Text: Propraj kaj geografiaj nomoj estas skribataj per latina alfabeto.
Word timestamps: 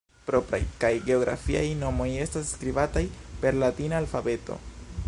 Propraj 0.27 0.59
kaj 0.83 0.89
geografiaj 1.09 1.61
nomoj 1.83 2.09
estas 2.25 2.49
skribataj 2.57 3.05
per 3.45 3.61
latina 3.67 4.03
alfabeto. 4.07 4.61